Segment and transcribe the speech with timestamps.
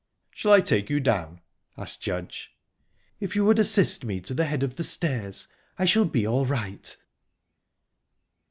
[0.31, 1.41] "Shall I take you down?"
[1.77, 2.55] asked Judge.
[3.19, 6.43] "If you would assist me to the head of the stairs, I shall be all
[6.47, 6.97] right."